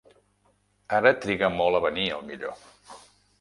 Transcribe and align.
Ara 0.99 1.11
triga 1.25 1.51
molt 1.59 1.81
a 1.81 1.83
venir 1.85 2.07
el 2.17 2.25
millor. 2.31 2.67